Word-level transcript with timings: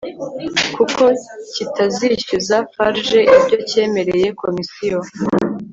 ko 0.75 0.83
kitazishyuza 1.53 2.55
FARG 2.73 3.07
ibyo 3.37 3.57
cyemereye 3.69 4.27
Komisiyo 4.41 4.99